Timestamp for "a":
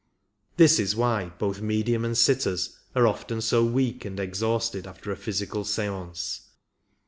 5.11-5.15